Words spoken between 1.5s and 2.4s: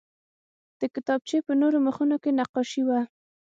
نورو مخونو کې